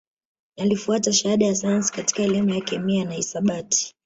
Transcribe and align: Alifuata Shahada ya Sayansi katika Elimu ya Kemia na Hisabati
Alifuata 0.57 1.13
Shahada 1.13 1.45
ya 1.45 1.55
Sayansi 1.55 1.93
katika 1.93 2.23
Elimu 2.23 2.49
ya 2.49 2.61
Kemia 2.61 3.05
na 3.05 3.13
Hisabati 3.13 3.95